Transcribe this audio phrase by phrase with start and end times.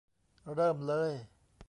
[0.53, 1.11] เริ่มเลย!